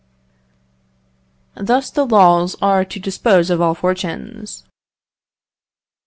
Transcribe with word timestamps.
Thus 1.53 1.91
the 1.91 2.07
laws 2.07 2.55
are 2.59 2.83
to 2.83 2.99
dispose 2.99 3.51
of 3.51 3.61
all 3.61 3.75
fortunes. 3.75 4.63